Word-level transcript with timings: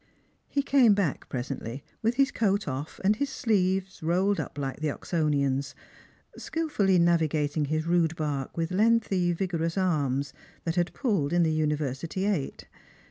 He 0.49 0.63
came 0.63 0.95
back 0.95 1.29
presently, 1.29 1.83
with 2.01 2.15
his 2.15 2.31
coat 2.31 2.67
off 2.67 2.99
and 3.03 3.15
his 3.17 3.29
sleeves 3.29 4.01
rolled 4.01 4.39
up 4.39 4.57
like 4.57 4.79
the 4.79 4.89
Oxonian's, 4.89 5.75
skilfully 6.35 6.97
navigating 6.97 7.65
his 7.65 7.85
rude 7.85 8.15
bark 8.15 8.57
with 8.57 8.71
lengthy 8.71 9.31
vigorous 9.31 9.77
arms 9.77 10.33
that 10.63 10.73
had 10.75 10.95
pulled 10.95 11.33
in 11.33 11.43
the 11.43 11.51
university 11.53 12.25
eight. 12.25 12.65